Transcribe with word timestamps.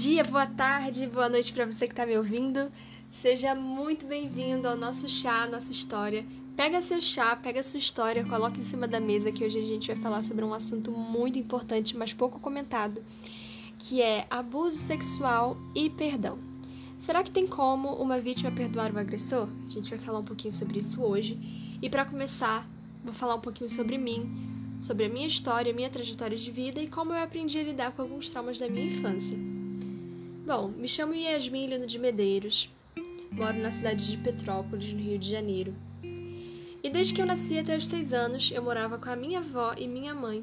dia, 0.00 0.24
boa 0.24 0.46
tarde, 0.46 1.06
boa 1.06 1.28
noite 1.28 1.52
para 1.52 1.66
você 1.66 1.86
que 1.86 1.92
está 1.92 2.06
me 2.06 2.16
ouvindo. 2.16 2.72
Seja 3.10 3.54
muito 3.54 4.06
bem-vindo 4.06 4.66
ao 4.66 4.74
nosso 4.74 5.06
chá, 5.06 5.46
nossa 5.46 5.70
história. 5.70 6.24
Pega 6.56 6.80
seu 6.80 6.98
chá, 6.98 7.36
pega 7.36 7.62
sua 7.62 7.78
história, 7.78 8.24
coloca 8.24 8.56
em 8.56 8.62
cima 8.62 8.88
da 8.88 8.98
mesa 8.98 9.30
que 9.30 9.44
hoje 9.44 9.58
a 9.58 9.62
gente 9.62 9.88
vai 9.88 9.96
falar 9.96 10.22
sobre 10.22 10.46
um 10.46 10.54
assunto 10.54 10.90
muito 10.90 11.38
importante, 11.38 11.94
mas 11.94 12.14
pouco 12.14 12.40
comentado, 12.40 13.02
que 13.78 14.00
é 14.00 14.26
abuso 14.30 14.78
sexual 14.78 15.58
e 15.74 15.90
perdão. 15.90 16.38
Será 16.96 17.22
que 17.22 17.30
tem 17.30 17.46
como 17.46 17.90
uma 17.96 18.18
vítima 18.18 18.50
perdoar 18.50 18.94
o 18.94 18.98
agressor? 18.98 19.46
A 19.66 19.70
gente 19.70 19.90
vai 19.90 19.98
falar 19.98 20.20
um 20.20 20.24
pouquinho 20.24 20.54
sobre 20.54 20.78
isso 20.78 21.02
hoje. 21.02 21.38
E 21.82 21.90
para 21.90 22.06
começar, 22.06 22.66
vou 23.04 23.12
falar 23.12 23.34
um 23.34 23.40
pouquinho 23.40 23.68
sobre 23.68 23.98
mim, 23.98 24.26
sobre 24.80 25.04
a 25.04 25.08
minha 25.10 25.26
história, 25.26 25.72
minha 25.72 25.90
trajetória 25.90 26.36
de 26.36 26.50
vida 26.50 26.80
e 26.80 26.88
como 26.88 27.12
eu 27.12 27.22
aprendi 27.22 27.58
a 27.58 27.62
lidar 27.62 27.92
com 27.92 28.00
alguns 28.00 28.30
traumas 28.30 28.58
da 28.58 28.68
minha 28.70 28.86
infância. 28.86 29.51
Bom, 30.44 30.72
me 30.76 30.88
chamo 30.88 31.14
Yasmin 31.14 31.68
Lino 31.68 31.86
de 31.86 32.00
Medeiros, 32.00 32.68
moro 33.30 33.56
na 33.58 33.70
cidade 33.70 34.04
de 34.04 34.16
Petrópolis, 34.16 34.92
no 34.92 34.98
Rio 34.98 35.16
de 35.16 35.30
Janeiro. 35.30 35.72
E 36.02 36.90
desde 36.90 37.14
que 37.14 37.22
eu 37.22 37.26
nasci 37.26 37.56
até 37.56 37.76
os 37.76 37.86
seis 37.86 38.12
anos, 38.12 38.50
eu 38.52 38.60
morava 38.60 38.98
com 38.98 39.08
a 39.08 39.14
minha 39.14 39.38
avó 39.38 39.72
e 39.78 39.86
minha 39.86 40.12
mãe 40.12 40.42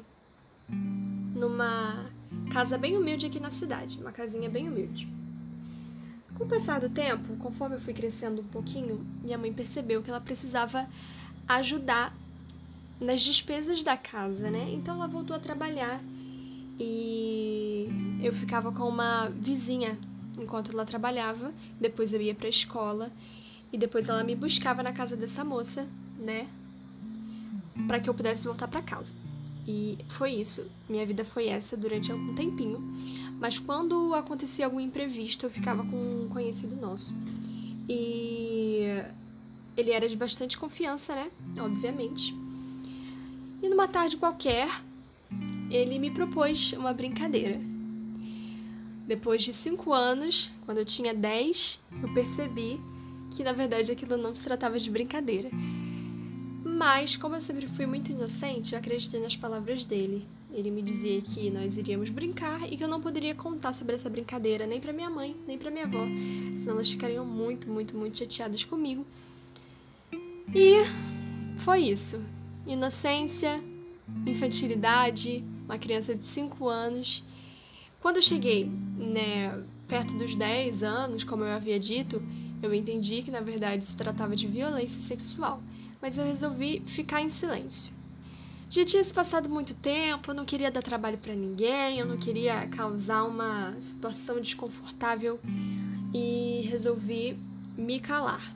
numa 1.36 2.06
casa 2.50 2.78
bem 2.78 2.96
humilde 2.96 3.26
aqui 3.26 3.38
na 3.38 3.50
cidade, 3.50 3.98
uma 4.00 4.10
casinha 4.10 4.48
bem 4.48 4.70
humilde. 4.70 5.06
Com 6.34 6.44
o 6.44 6.48
passar 6.48 6.80
do 6.80 6.88
tempo, 6.88 7.36
conforme 7.36 7.76
eu 7.76 7.80
fui 7.80 7.92
crescendo 7.92 8.40
um 8.40 8.46
pouquinho, 8.46 8.98
minha 9.22 9.36
mãe 9.36 9.52
percebeu 9.52 10.02
que 10.02 10.08
ela 10.08 10.20
precisava 10.20 10.88
ajudar 11.46 12.16
nas 12.98 13.20
despesas 13.20 13.82
da 13.82 13.98
casa, 13.98 14.50
né? 14.50 14.66
Então 14.72 14.94
ela 14.94 15.06
voltou 15.06 15.36
a 15.36 15.38
trabalhar 15.38 16.00
e 16.82 17.86
eu 18.22 18.32
ficava 18.32 18.72
com 18.72 18.88
uma 18.88 19.28
vizinha 19.28 19.98
enquanto 20.38 20.72
ela 20.72 20.86
trabalhava, 20.86 21.52
depois 21.78 22.14
eu 22.14 22.22
ia 22.22 22.34
para 22.34 22.46
a 22.46 22.50
escola 22.50 23.12
e 23.70 23.76
depois 23.76 24.08
ela 24.08 24.24
me 24.24 24.34
buscava 24.34 24.82
na 24.82 24.90
casa 24.90 25.14
dessa 25.14 25.44
moça, 25.44 25.86
né? 26.18 26.48
Para 27.86 28.00
que 28.00 28.08
eu 28.08 28.14
pudesse 28.14 28.46
voltar 28.46 28.66
para 28.66 28.80
casa. 28.80 29.12
E 29.68 29.98
foi 30.08 30.32
isso. 30.32 30.64
Minha 30.88 31.04
vida 31.04 31.22
foi 31.22 31.48
essa 31.48 31.76
durante 31.76 32.10
algum 32.10 32.34
tempinho. 32.34 32.80
Mas 33.38 33.58
quando 33.58 34.14
acontecia 34.14 34.64
algum 34.64 34.80
imprevisto, 34.80 35.44
eu 35.44 35.50
ficava 35.50 35.84
com 35.84 35.96
um 35.96 36.28
conhecido 36.30 36.76
nosso. 36.76 37.14
E 37.88 38.86
ele 39.76 39.90
era 39.90 40.08
de 40.08 40.16
bastante 40.16 40.56
confiança, 40.56 41.14
né? 41.14 41.30
Obviamente. 41.58 42.34
E 43.62 43.68
numa 43.68 43.86
tarde 43.86 44.16
qualquer, 44.16 44.68
ele 45.70 45.98
me 45.98 46.10
propôs 46.10 46.72
uma 46.72 46.92
brincadeira. 46.92 47.58
Depois 49.06 49.42
de 49.42 49.52
cinco 49.52 49.92
anos, 49.92 50.50
quando 50.64 50.78
eu 50.78 50.84
tinha 50.84 51.14
dez, 51.14 51.80
eu 52.02 52.12
percebi 52.12 52.78
que 53.30 53.42
na 53.42 53.52
verdade 53.52 53.90
aquilo 53.92 54.16
não 54.16 54.34
se 54.34 54.42
tratava 54.42 54.78
de 54.78 54.90
brincadeira. 54.90 55.48
Mas, 56.64 57.16
como 57.16 57.34
eu 57.34 57.40
sempre 57.40 57.66
fui 57.66 57.86
muito 57.86 58.10
inocente, 58.10 58.72
eu 58.72 58.78
acreditei 58.78 59.20
nas 59.20 59.36
palavras 59.36 59.84
dele. 59.84 60.24
Ele 60.52 60.70
me 60.70 60.82
dizia 60.82 61.20
que 61.20 61.50
nós 61.50 61.76
iríamos 61.76 62.10
brincar 62.10 62.72
e 62.72 62.76
que 62.76 62.82
eu 62.82 62.88
não 62.88 63.00
poderia 63.00 63.34
contar 63.34 63.72
sobre 63.72 63.94
essa 63.94 64.10
brincadeira 64.10 64.66
nem 64.66 64.80
para 64.80 64.92
minha 64.92 65.10
mãe, 65.10 65.34
nem 65.46 65.58
para 65.58 65.70
minha 65.70 65.84
avó, 65.84 66.04
senão 66.58 66.74
elas 66.74 66.90
ficariam 66.90 67.24
muito, 67.24 67.68
muito, 67.68 67.96
muito 67.96 68.18
chateadas 68.18 68.64
comigo. 68.64 69.06
E 70.54 70.82
foi 71.58 71.82
isso 71.82 72.20
inocência, 72.66 73.62
infantilidade, 74.26 75.42
uma 75.70 75.78
criança 75.78 76.14
de 76.16 76.24
5 76.24 76.68
anos. 76.68 77.22
Quando 78.00 78.16
eu 78.16 78.22
cheguei, 78.22 78.64
né, 78.64 79.62
perto 79.86 80.14
dos 80.18 80.34
10 80.34 80.82
anos, 80.82 81.22
como 81.22 81.44
eu 81.44 81.52
havia 81.52 81.78
dito, 81.78 82.20
eu 82.60 82.74
entendi 82.74 83.22
que 83.22 83.30
na 83.30 83.40
verdade 83.40 83.84
se 83.84 83.96
tratava 83.96 84.34
de 84.34 84.48
violência 84.48 85.00
sexual, 85.00 85.62
mas 86.02 86.18
eu 86.18 86.24
resolvi 86.24 86.80
ficar 86.80 87.22
em 87.22 87.28
silêncio. 87.28 87.92
Já 88.68 88.84
tinha 88.84 89.02
se 89.02 89.12
passado 89.12 89.48
muito 89.48 89.74
tempo, 89.74 90.30
eu 90.30 90.34
não 90.34 90.44
queria 90.44 90.70
dar 90.70 90.82
trabalho 90.82 91.18
para 91.18 91.34
ninguém, 91.34 91.98
eu 91.98 92.06
não 92.06 92.16
queria 92.16 92.66
causar 92.68 93.24
uma 93.24 93.74
situação 93.80 94.40
desconfortável 94.40 95.38
e 96.12 96.66
resolvi 96.68 97.36
me 97.76 98.00
calar. 98.00 98.52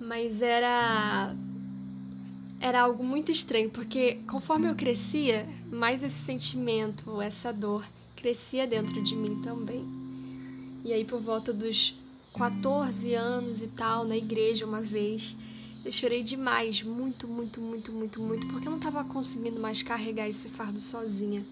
Mas 0.00 0.42
era 0.42 1.34
era 2.62 2.82
algo 2.82 3.02
muito 3.02 3.32
estranho, 3.32 3.68
porque 3.68 4.20
conforme 4.28 4.70
eu 4.70 4.76
crescia, 4.76 5.44
mais 5.66 6.04
esse 6.04 6.24
sentimento, 6.24 7.20
essa 7.20 7.52
dor, 7.52 7.84
crescia 8.14 8.68
dentro 8.68 9.02
de 9.02 9.16
mim 9.16 9.42
também. 9.42 9.84
E 10.84 10.92
aí, 10.92 11.04
por 11.04 11.20
volta 11.20 11.52
dos 11.52 11.94
14 12.38 13.14
anos 13.14 13.62
e 13.62 13.66
tal, 13.66 14.04
na 14.04 14.16
igreja 14.16 14.64
uma 14.64 14.80
vez, 14.80 15.34
eu 15.84 15.90
chorei 15.90 16.22
demais, 16.22 16.84
muito, 16.84 17.26
muito, 17.26 17.60
muito, 17.60 17.90
muito, 17.90 18.20
muito, 18.20 18.46
porque 18.46 18.68
eu 18.68 18.70
não 18.70 18.78
estava 18.78 19.02
conseguindo 19.02 19.58
mais 19.58 19.82
carregar 19.82 20.28
esse 20.28 20.48
fardo 20.48 20.80
sozinha. 20.80 21.42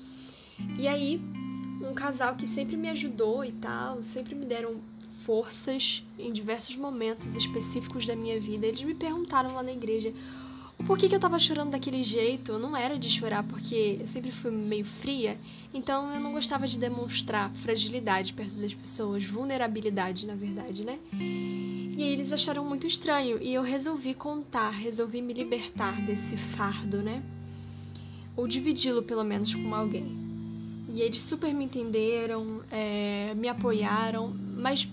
E 0.78 0.87
aí, 0.87 1.21
um 1.82 1.92
casal 1.92 2.37
que 2.37 2.47
sempre 2.47 2.77
me 2.77 2.88
ajudou 2.88 3.44
e 3.44 3.50
tal, 3.50 4.00
sempre 4.04 4.37
me 4.37 4.47
deram 4.47 4.77
forças 5.27 6.04
em 6.16 6.32
diversos 6.32 6.77
momentos 6.77 7.34
específicos 7.34 8.06
da 8.06 8.15
minha 8.15 8.38
vida, 8.38 8.65
eles 8.65 8.82
me 8.82 8.94
perguntaram 8.94 9.54
lá 9.54 9.62
na 9.62 9.72
igreja 9.72 10.15
por 10.87 10.99
que, 10.99 11.09
que 11.09 11.15
eu 11.15 11.21
tava 11.21 11.39
chorando 11.39 11.71
daquele 11.71 12.03
jeito? 12.03 12.59
Não 12.59 12.77
era 12.77 12.99
de 12.99 13.09
chorar 13.09 13.43
porque 13.43 13.99
eu 14.01 14.07
sempre 14.07 14.31
fui 14.31 14.51
meio 14.51 14.85
fria, 14.85 15.37
então 15.73 16.13
eu 16.15 16.21
não 16.21 16.33
gostava 16.33 16.67
de 16.67 16.79
demonstrar 16.79 17.51
fragilidade 17.51 18.33
perto 18.33 18.55
das 18.55 18.75
pessoas, 18.75 19.25
vulnerabilidade, 19.25 20.27
na 20.27 20.35
verdade, 20.35 20.85
né? 20.85 20.99
E 21.13 22.03
aí 22.03 22.13
eles 22.13 22.33
acharam 22.33 22.65
muito 22.65 22.87
estranho 22.87 23.39
e 23.43 23.53
eu 23.53 23.63
resolvi 23.63 24.15
contar, 24.15 24.71
resolvi 24.71 25.21
me 25.21 25.33
libertar 25.33 26.01
desse 26.01 26.37
fardo, 26.37 27.03
né? 27.03 27.23
Ou 28.37 28.47
dividi-lo 28.49 29.03
pelo 29.03 29.23
menos 29.23 29.55
com 29.55 29.75
alguém. 29.75 30.17
E 30.89 31.03
eles 31.03 31.21
super 31.21 31.53
me 31.55 31.65
entenderam, 31.65 32.63
é, 32.71 33.33
me 33.37 33.49
apoiaram, 33.49 34.33
mas 34.57 34.89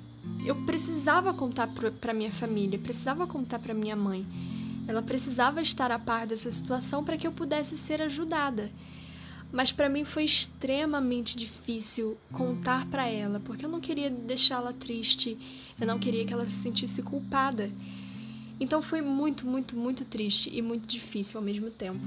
eu 0.45 0.55
precisava 0.63 1.33
contar 1.33 1.67
para 1.99 2.13
minha 2.13 2.31
família, 2.31 2.77
precisava 2.77 3.25
contar 3.25 3.59
para 3.59 3.73
minha 3.73 3.95
mãe. 3.95 4.25
Ela 4.87 5.01
precisava 5.01 5.61
estar 5.61 5.91
a 5.91 5.99
par 5.99 6.25
dessa 6.25 6.51
situação 6.51 7.03
para 7.03 7.17
que 7.17 7.27
eu 7.27 7.31
pudesse 7.31 7.77
ser 7.77 8.01
ajudada. 8.01 8.71
Mas 9.51 9.71
para 9.71 9.89
mim 9.89 10.03
foi 10.03 10.25
extremamente 10.25 11.37
difícil 11.37 12.17
contar 12.31 12.85
para 12.87 13.07
ela, 13.07 13.39
porque 13.39 13.65
eu 13.65 13.69
não 13.69 13.79
queria 13.79 14.09
deixá-la 14.09 14.73
triste, 14.73 15.37
eu 15.79 15.87
não 15.87 15.99
queria 15.99 16.25
que 16.25 16.33
ela 16.33 16.45
se 16.45 16.55
sentisse 16.55 17.01
culpada. 17.01 17.69
Então 18.59 18.81
foi 18.81 19.01
muito, 19.01 19.45
muito, 19.45 19.75
muito 19.75 20.03
triste 20.03 20.49
e 20.53 20.61
muito 20.61 20.87
difícil 20.87 21.39
ao 21.39 21.45
mesmo 21.45 21.69
tempo. 21.69 21.99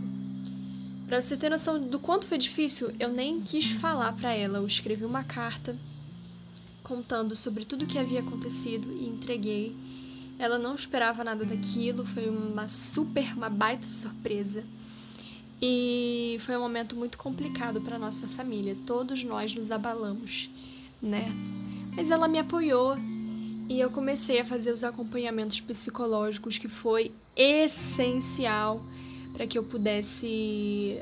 Para 1.06 1.20
você 1.20 1.36
ter 1.36 1.48
noção 1.48 1.80
do 1.80 1.98
quanto 1.98 2.26
foi 2.26 2.38
difícil, 2.38 2.92
eu 3.00 3.08
nem 3.08 3.40
quis 3.40 3.72
falar 3.72 4.12
para 4.12 4.32
ela. 4.32 4.58
Eu 4.58 4.66
escrevi 4.66 5.04
uma 5.04 5.24
carta 5.24 5.76
contando 6.82 7.34
sobre 7.34 7.64
tudo 7.64 7.84
o 7.84 7.86
que 7.86 7.98
havia 7.98 8.20
acontecido 8.20 8.86
e 8.92 9.08
entreguei 9.08 9.74
ela 10.40 10.58
não 10.58 10.74
esperava 10.74 11.22
nada 11.22 11.44
daquilo, 11.44 12.02
foi 12.02 12.26
uma 12.30 12.66
super, 12.66 13.36
uma 13.36 13.50
baita 13.50 13.86
surpresa. 13.86 14.64
E 15.60 16.38
foi 16.40 16.56
um 16.56 16.60
momento 16.60 16.96
muito 16.96 17.18
complicado 17.18 17.78
para 17.82 17.98
nossa 17.98 18.26
família. 18.26 18.74
Todos 18.86 19.22
nós 19.22 19.54
nos 19.54 19.70
abalamos, 19.70 20.48
né? 21.02 21.30
Mas 21.94 22.10
ela 22.10 22.26
me 22.26 22.38
apoiou 22.38 22.96
e 23.68 23.78
eu 23.78 23.90
comecei 23.90 24.40
a 24.40 24.44
fazer 24.44 24.72
os 24.72 24.82
acompanhamentos 24.82 25.60
psicológicos 25.60 26.56
que 26.56 26.68
foi 26.68 27.12
essencial 27.36 28.82
para 29.34 29.46
que 29.46 29.58
eu 29.58 29.62
pudesse 29.62 30.98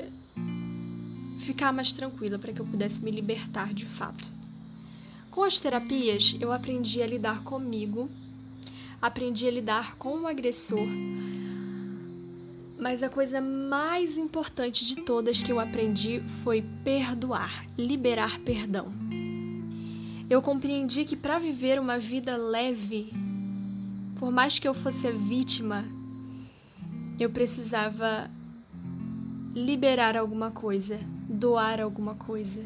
ficar 1.39 1.71
mais 1.71 1.93
tranquila, 1.93 2.37
para 2.37 2.51
que 2.51 2.59
eu 2.59 2.65
pudesse 2.65 3.01
me 3.01 3.09
libertar 3.09 3.73
de 3.73 3.85
fato. 3.85 4.25
Com 5.31 5.43
as 5.43 5.61
terapias, 5.61 6.35
eu 6.41 6.51
aprendi 6.51 7.01
a 7.01 7.07
lidar 7.07 7.41
comigo 7.43 8.09
aprendi 9.01 9.47
a 9.47 9.51
lidar 9.51 9.95
com 9.95 10.21
o 10.21 10.27
agressor. 10.27 10.87
Mas 12.77 13.03
a 13.03 13.09
coisa 13.09 13.41
mais 13.41 14.17
importante 14.17 14.85
de 14.85 14.97
todas 14.97 15.41
que 15.41 15.51
eu 15.51 15.59
aprendi 15.59 16.19
foi 16.43 16.63
perdoar, 16.83 17.65
liberar 17.77 18.39
perdão. 18.39 18.87
Eu 20.29 20.41
compreendi 20.41 21.05
que 21.05 21.15
para 21.15 21.39
viver 21.39 21.79
uma 21.79 21.97
vida 21.97 22.37
leve, 22.37 23.11
por 24.17 24.31
mais 24.31 24.59
que 24.59 24.67
eu 24.67 24.73
fosse 24.73 25.07
a 25.07 25.11
vítima, 25.11 25.83
eu 27.19 27.29
precisava 27.29 28.29
liberar 29.53 30.15
alguma 30.15 30.51
coisa, 30.51 30.99
doar 31.27 31.81
alguma 31.81 32.15
coisa. 32.15 32.63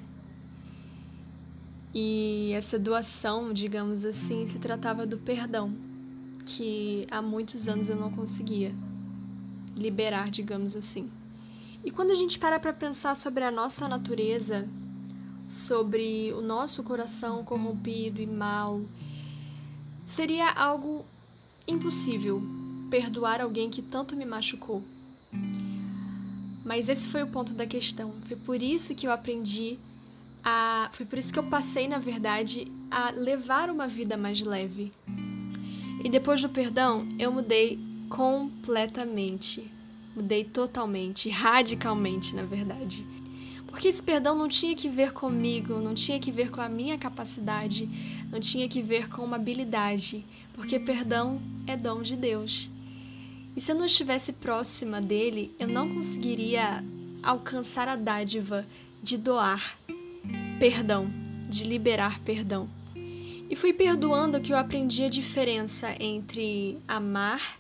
E 1.96 2.52
essa 2.54 2.78
doação, 2.78 3.54
digamos 3.54 4.04
assim, 4.04 4.46
se 4.46 4.60
tratava 4.60 5.06
do 5.06 5.18
perdão 5.18 5.93
que 6.46 7.08
há 7.10 7.22
muitos 7.22 7.68
anos 7.68 7.90
eu 7.90 7.96
não 7.96 8.12
conseguia 8.12 8.74
liberar, 9.76 10.30
digamos 10.30 10.76
assim. 10.76 11.10
E 11.84 11.92
quando 11.92 12.12
a 12.12 12.16
gente 12.16 12.40
para 12.40 12.60
para 12.60 12.72
pensar 12.72 13.16
sobre 13.16 13.44
a 13.44 13.52
nossa 13.52 13.88
natureza, 13.88 14.68
sobre 15.48 16.32
o 16.34 16.42
nosso 16.42 16.84
coração 16.84 17.44
corrompido 17.44 18.22
e 18.22 18.26
mal, 18.26 18.82
seria 20.06 20.50
algo 20.52 21.06
impossível 21.68 22.42
perdoar 22.90 23.42
alguém 23.42 23.70
que 23.70 23.82
tanto 23.82 24.16
me 24.16 24.26
machucou. 24.26 24.84
Mas 26.64 26.88
esse 26.88 27.08
foi 27.08 27.24
o 27.24 27.28
ponto 27.28 27.54
da 27.54 27.66
questão. 27.66 28.14
Foi 28.28 28.38
por 28.38 28.62
isso 28.62 28.96
que 28.96 29.06
eu 29.06 29.12
aprendi 29.12 29.78
a. 30.44 30.90
Foi 30.94 31.06
por 31.06 31.18
isso 31.18 31.34
que 31.34 31.40
eu 31.40 31.44
passei, 31.44 31.88
na 31.88 31.98
verdade, 31.98 32.72
a 32.90 33.12
levar 33.12 33.70
uma 33.70 33.88
vida 33.88 34.16
mais 34.16 34.42
leve. 34.42 34.92
E 36.04 36.10
depois 36.10 36.42
do 36.42 36.50
perdão, 36.50 37.08
eu 37.18 37.32
mudei 37.32 37.80
completamente. 38.10 39.64
Mudei 40.16 40.44
totalmente, 40.44 41.30
radicalmente, 41.30 42.36
na 42.36 42.44
verdade. 42.44 43.06
Porque 43.68 43.88
esse 43.88 44.04
perdão 44.04 44.38
não 44.38 44.48
tinha 44.48 44.76
que 44.76 44.88
ver 44.88 45.14
comigo, 45.14 45.80
não 45.80 45.96
tinha 45.96 46.20
que 46.20 46.32
ver 46.32 46.52
com 46.52 46.62
a 46.62 46.70
minha 46.70 46.98
capacidade, 46.98 47.90
não 48.32 48.40
tinha 48.40 48.70
que 48.70 48.82
ver 48.84 49.10
com 49.10 49.24
uma 49.24 49.38
habilidade, 49.38 50.24
porque 50.54 50.78
perdão 50.78 51.42
é 51.66 51.76
dom 51.76 52.04
de 52.04 52.16
Deus. 52.16 52.70
E 53.56 53.62
se 53.62 53.72
eu 53.72 53.76
não 53.76 53.86
estivesse 53.86 54.34
próxima 54.34 55.02
dele, 55.02 55.52
eu 55.60 55.68
não 55.68 55.90
conseguiria 55.92 56.84
alcançar 57.24 57.88
a 57.88 57.96
dádiva 57.96 58.66
de 59.02 59.18
doar 59.18 59.78
perdão, 60.60 61.08
de 61.50 61.64
liberar 61.64 62.20
perdão. 62.20 62.70
E 63.54 63.56
fui 63.56 63.72
perdoando 63.72 64.42
que 64.42 64.52
eu 64.52 64.58
aprendi 64.58 65.04
a 65.04 65.10
diferença 65.10 65.96
entre 66.00 66.76
amar 66.88 67.60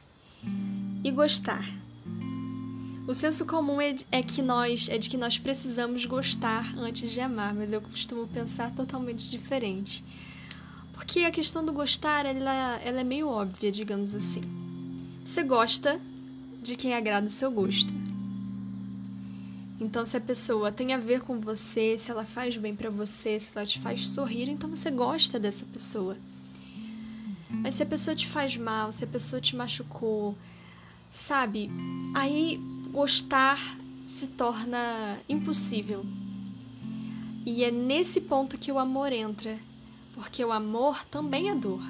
e 1.03 1.11
gostar. 1.11 1.63
O 3.07 3.13
senso 3.13 3.45
comum 3.45 3.79
é, 3.79 3.93
é, 4.11 4.23
que 4.23 4.41
nós 4.41 4.89
é 4.89 4.97
de 4.97 5.07
que 5.07 5.17
nós 5.17 5.37
precisamos 5.37 6.03
gostar 6.05 6.75
antes 6.79 7.11
de 7.11 7.21
amar, 7.21 7.53
mas 7.53 7.71
eu 7.71 7.79
costumo 7.79 8.27
pensar 8.27 8.71
totalmente 8.71 9.29
diferente. 9.29 10.03
Porque 10.93 11.19
a 11.19 11.31
questão 11.31 11.63
do 11.63 11.71
gostar, 11.71 12.25
ela, 12.25 12.81
ela 12.83 13.01
é 13.01 13.03
meio 13.03 13.27
óbvia, 13.27 13.71
digamos 13.71 14.15
assim. 14.15 14.41
Você 15.23 15.43
gosta 15.43 16.01
de 16.59 16.75
quem 16.75 16.95
agrada 16.95 17.27
o 17.27 17.29
seu 17.29 17.51
gosto. 17.51 17.93
Então, 19.83 20.05
se 20.05 20.15
a 20.15 20.21
pessoa 20.21 20.71
tem 20.71 20.93
a 20.93 20.97
ver 20.97 21.19
com 21.19 21.41
você, 21.41 21.97
se 21.97 22.09
ela 22.09 22.23
faz 22.23 22.55
bem 22.55 22.73
para 22.73 22.89
você, 22.89 23.37
se 23.37 23.49
ela 23.53 23.65
te 23.65 23.81
faz 23.81 24.07
sorrir, 24.07 24.49
então 24.49 24.69
você 24.69 24.89
gosta 24.89 25.37
dessa 25.37 25.65
pessoa. 25.65 26.15
Mas 27.49 27.73
se 27.75 27.83
a 27.83 27.85
pessoa 27.85 28.15
te 28.15 28.27
faz 28.27 28.55
mal, 28.55 28.93
se 28.93 29.03
a 29.03 29.07
pessoa 29.07 29.41
te 29.41 29.57
machucou, 29.57 30.37
sabe? 31.11 31.69
Aí 32.15 32.57
gostar 32.91 33.59
se 34.07 34.27
torna 34.27 35.19
impossível. 35.27 36.05
E 37.45 37.65
é 37.65 37.69
nesse 37.69 38.21
ponto 38.21 38.57
que 38.57 38.71
o 38.71 38.79
amor 38.79 39.11
entra, 39.11 39.57
porque 40.15 40.43
o 40.45 40.53
amor 40.53 41.03
também 41.05 41.49
é 41.49 41.55
dor. 41.55 41.83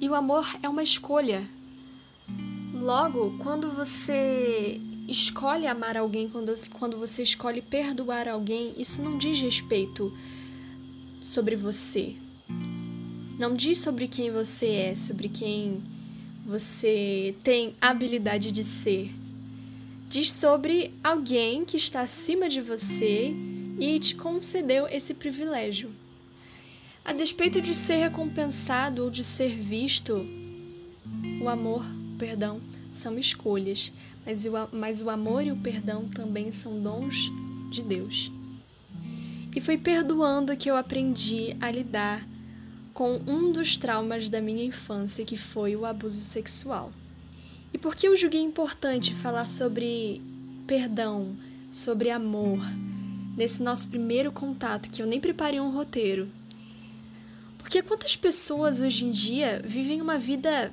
E 0.00 0.08
o 0.08 0.14
amor 0.14 0.44
é 0.60 0.68
uma 0.68 0.82
escolha. 0.82 1.48
Logo, 2.74 3.38
quando 3.38 3.70
você 3.70 4.80
escolhe 5.08 5.66
amar 5.66 5.96
alguém, 5.96 6.28
quando, 6.28 6.54
quando 6.70 6.98
você 6.98 7.22
escolhe 7.22 7.62
perdoar 7.62 8.28
alguém, 8.28 8.74
isso 8.76 9.00
não 9.02 9.16
diz 9.18 9.40
respeito 9.40 10.12
sobre 11.20 11.56
você. 11.56 12.14
Não 13.38 13.54
diz 13.54 13.78
sobre 13.78 14.08
quem 14.08 14.30
você 14.30 14.66
é, 14.66 14.96
sobre 14.96 15.28
quem 15.28 15.82
você 16.44 17.34
tem 17.42 17.74
habilidade 17.80 18.50
de 18.50 18.64
ser. 18.64 19.12
Diz 20.08 20.32
sobre 20.32 20.92
alguém 21.02 21.64
que 21.64 21.76
está 21.76 22.00
acima 22.00 22.48
de 22.48 22.60
você 22.60 23.34
e 23.78 23.98
te 23.98 24.14
concedeu 24.14 24.86
esse 24.88 25.12
privilégio. 25.12 25.90
A 27.04 27.12
despeito 27.12 27.60
de 27.60 27.74
ser 27.74 27.96
recompensado 27.96 29.04
ou 29.04 29.10
de 29.10 29.22
ser 29.22 29.54
visto, 29.54 30.26
o 31.40 31.48
amor, 31.48 31.84
o 32.14 32.18
perdão, 32.18 32.60
são 32.92 33.18
escolhas 33.18 33.92
mas 34.26 34.44
o, 34.44 34.50
mas 34.72 35.00
o 35.00 35.08
amor 35.08 35.46
e 35.46 35.52
o 35.52 35.56
perdão 35.56 36.08
também 36.08 36.50
são 36.50 36.80
dons 36.82 37.30
de 37.70 37.80
Deus. 37.80 38.30
E 39.54 39.60
foi 39.60 39.78
perdoando 39.78 40.56
que 40.56 40.68
eu 40.68 40.76
aprendi 40.76 41.56
a 41.60 41.70
lidar 41.70 42.26
com 42.92 43.20
um 43.26 43.52
dos 43.52 43.78
traumas 43.78 44.28
da 44.28 44.40
minha 44.40 44.64
infância, 44.64 45.24
que 45.24 45.36
foi 45.36 45.76
o 45.76 45.86
abuso 45.86 46.20
sexual. 46.20 46.92
E 47.72 47.78
por 47.78 47.94
que 47.94 48.08
eu 48.08 48.16
julguei 48.16 48.40
importante 48.40 49.14
falar 49.14 49.48
sobre 49.48 50.20
perdão, 50.66 51.36
sobre 51.70 52.10
amor, 52.10 52.58
nesse 53.36 53.62
nosso 53.62 53.88
primeiro 53.88 54.32
contato, 54.32 54.90
que 54.90 55.00
eu 55.00 55.06
nem 55.06 55.20
preparei 55.20 55.60
um 55.60 55.70
roteiro? 55.70 56.28
Porque 57.58 57.82
quantas 57.82 58.16
pessoas 58.16 58.80
hoje 58.80 59.04
em 59.04 59.10
dia 59.10 59.62
vivem 59.64 60.00
uma 60.00 60.18
vida, 60.18 60.72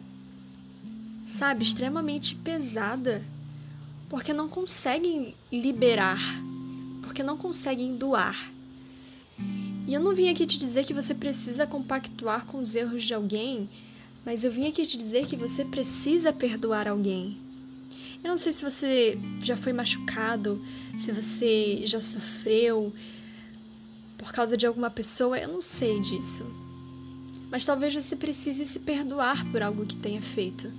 sabe, 1.25 1.63
extremamente 1.63 2.35
pesada 2.35 3.21
porque 4.13 4.31
não 4.31 4.47
conseguem 4.47 5.33
liberar, 5.51 6.21
porque 7.01 7.23
não 7.23 7.35
conseguem 7.35 7.95
doar. 7.97 8.53
E 9.87 9.91
eu 9.91 9.99
não 9.99 10.13
vim 10.13 10.29
aqui 10.29 10.45
te 10.45 10.55
dizer 10.55 10.85
que 10.85 10.93
você 10.93 11.15
precisa 11.15 11.65
compactuar 11.65 12.45
com 12.45 12.59
os 12.59 12.75
erros 12.75 13.03
de 13.03 13.15
alguém, 13.15 13.67
mas 14.23 14.43
eu 14.43 14.51
vim 14.51 14.67
aqui 14.67 14.85
te 14.85 14.97
dizer 14.97 15.25
que 15.25 15.35
você 15.35 15.65
precisa 15.65 16.31
perdoar 16.31 16.87
alguém. 16.87 17.35
Eu 18.23 18.29
não 18.29 18.37
sei 18.37 18.53
se 18.53 18.63
você 18.63 19.17
já 19.41 19.57
foi 19.57 19.73
machucado, 19.73 20.63
se 20.95 21.11
você 21.11 21.81
já 21.83 21.99
sofreu 21.99 22.93
por 24.19 24.31
causa 24.31 24.55
de 24.55 24.67
alguma 24.67 24.91
pessoa, 24.91 25.39
eu 25.39 25.47
não 25.47 25.61
sei 25.63 25.99
disso. 26.01 26.45
Mas 27.49 27.65
talvez 27.65 27.95
você 27.95 28.15
precise 28.15 28.67
se 28.67 28.81
perdoar 28.81 29.43
por 29.51 29.63
algo 29.63 29.87
que 29.87 29.95
tenha 29.95 30.21
feito. 30.21 30.71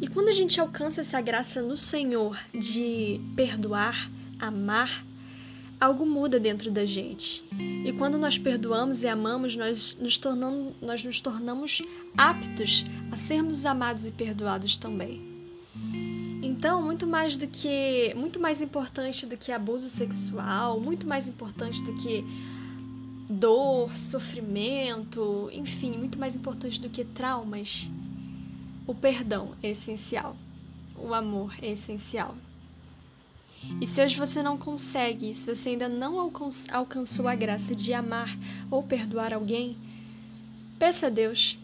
E 0.00 0.06
quando 0.06 0.28
a 0.28 0.32
gente 0.32 0.60
alcança 0.60 1.00
essa 1.00 1.20
graça 1.20 1.60
no 1.60 1.76
Senhor 1.76 2.38
de 2.54 3.20
perdoar, 3.34 4.08
amar, 4.38 5.04
algo 5.80 6.06
muda 6.06 6.38
dentro 6.38 6.70
da 6.70 6.84
gente. 6.84 7.44
E 7.84 7.92
quando 7.92 8.16
nós 8.16 8.38
perdoamos 8.38 9.02
e 9.02 9.08
amamos, 9.08 9.56
nós 9.56 9.96
nos 10.00 10.18
tornamos, 10.18 10.74
nós 10.80 11.02
nos 11.02 11.20
tornamos 11.20 11.82
aptos 12.16 12.84
a 13.10 13.16
sermos 13.16 13.66
amados 13.66 14.06
e 14.06 14.10
perdoados 14.10 14.76
também. 14.76 15.20
Então, 16.42 16.82
muito 16.82 17.06
mais 17.06 17.36
do 17.36 17.46
que, 17.46 18.12
muito 18.16 18.40
mais 18.40 18.60
importante 18.60 19.26
do 19.26 19.36
que 19.36 19.52
abuso 19.52 19.90
sexual, 19.90 20.80
muito 20.80 21.06
mais 21.06 21.28
importante 21.28 21.82
do 21.82 21.92
que 21.94 22.24
dor, 23.28 23.96
sofrimento, 23.96 25.50
enfim, 25.52 25.92
muito 25.92 26.18
mais 26.18 26.34
importante 26.34 26.80
do 26.80 26.88
que 26.88 27.04
traumas, 27.04 27.90
o 28.88 28.94
perdão 28.94 29.50
é 29.62 29.70
essencial. 29.70 30.34
O 30.96 31.12
amor 31.12 31.54
é 31.60 31.72
essencial. 31.72 32.34
E 33.80 33.86
se 33.86 34.02
hoje 34.02 34.16
você 34.16 34.42
não 34.42 34.56
consegue, 34.56 35.34
se 35.34 35.54
você 35.54 35.70
ainda 35.70 35.88
não 35.88 36.18
alcançou 36.72 37.28
a 37.28 37.34
graça 37.34 37.74
de 37.74 37.92
amar 37.92 38.34
ou 38.70 38.82
perdoar 38.82 39.34
alguém, 39.34 39.76
peça 40.78 41.08
a 41.08 41.10
Deus. 41.10 41.58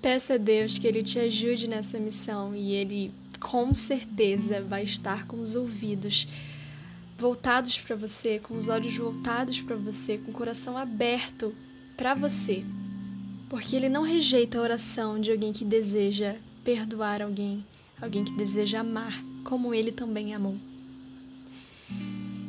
Peça 0.00 0.34
a 0.34 0.38
Deus 0.38 0.78
que 0.78 0.86
Ele 0.86 1.02
te 1.02 1.18
ajude 1.18 1.66
nessa 1.66 1.98
missão 1.98 2.54
e 2.54 2.72
Ele 2.72 3.10
com 3.40 3.74
certeza 3.74 4.62
vai 4.62 4.84
estar 4.84 5.26
com 5.26 5.40
os 5.40 5.56
ouvidos 5.56 6.28
voltados 7.18 7.78
para 7.78 7.96
você, 7.96 8.38
com 8.38 8.56
os 8.56 8.68
olhos 8.68 8.96
voltados 8.96 9.60
para 9.60 9.74
você, 9.74 10.18
com 10.18 10.30
o 10.30 10.34
coração 10.34 10.78
aberto 10.78 11.52
para 11.96 12.14
você 12.14 12.64
porque 13.52 13.76
ele 13.76 13.90
não 13.90 14.02
rejeita 14.02 14.56
a 14.56 14.62
oração 14.62 15.20
de 15.20 15.30
alguém 15.30 15.52
que 15.52 15.62
deseja 15.62 16.36
perdoar 16.64 17.20
alguém, 17.20 17.62
alguém 18.00 18.24
que 18.24 18.32
deseja 18.32 18.80
amar, 18.80 19.12
como 19.44 19.74
ele 19.74 19.92
também 19.92 20.34
amou. 20.34 20.56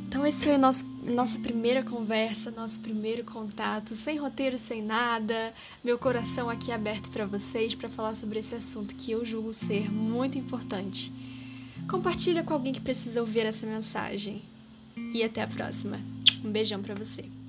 Então 0.07 0.25
esse 0.25 0.45
foi 0.45 0.57
nosso 0.57 0.85
nossa 1.03 1.37
primeira 1.39 1.83
conversa, 1.83 2.51
nosso 2.51 2.79
primeiro 2.79 3.25
contato, 3.25 3.93
sem 3.93 4.17
roteiro, 4.17 4.57
sem 4.57 4.81
nada, 4.81 5.53
meu 5.83 5.99
coração 5.99 6.49
aqui 6.49 6.71
aberto 6.71 7.09
para 7.09 7.25
vocês 7.25 7.75
para 7.75 7.89
falar 7.89 8.15
sobre 8.15 8.39
esse 8.39 8.55
assunto 8.55 8.95
que 8.95 9.11
eu 9.11 9.25
julgo 9.25 9.53
ser 9.53 9.91
muito 9.91 10.37
importante. 10.37 11.11
Compartilha 11.89 12.43
com 12.43 12.53
alguém 12.53 12.71
que 12.71 12.79
precisa 12.79 13.19
ouvir 13.19 13.41
essa 13.41 13.65
mensagem. 13.65 14.41
E 15.13 15.21
até 15.21 15.41
a 15.41 15.47
próxima. 15.47 15.99
Um 16.45 16.51
beijão 16.51 16.81
para 16.81 16.95
você. 16.95 17.42